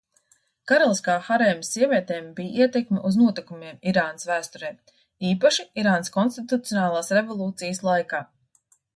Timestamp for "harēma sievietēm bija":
1.25-2.63